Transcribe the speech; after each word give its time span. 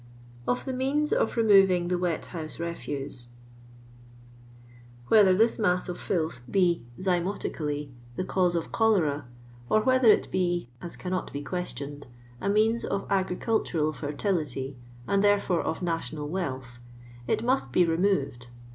Of 0.47 0.65
THi 0.65 0.73
Means 0.73 1.13
of 1.13 1.35
Rehoying 1.35 1.89
the 1.89 1.97
Wei 1.99 2.17
HOVSS 2.17 2.55
SEFUBE. 2.57 3.27
Whether 5.09 5.35
this 5.35 5.59
mass 5.59 5.87
of 5.87 5.99
filth 5.99 6.41
be, 6.49 6.83
zymotically, 6.99 7.91
the 8.15 8.23
cause 8.23 8.55
of 8.55 8.71
cholera, 8.71 9.27
or 9.69 9.83
whether 9.83 10.09
it 10.09 10.31
be 10.31 10.69
(as 10.81 10.95
cannot 10.97 11.31
be 11.31 11.41
be 11.41 11.45
questioned) 11.45 12.07
a 12.41 12.49
means 12.49 12.83
of 12.83 13.07
affricultural 13.09 13.93
fertility, 13.93 14.75
and 15.07 15.23
therefore 15.23 15.61
of 15.61 15.83
national 15.83 16.27
wedth, 16.29 16.79
it 17.27 17.43
mutt 17.43 17.71
be 17.71 17.85
re 17.85 17.97
moved. 17.97 18.47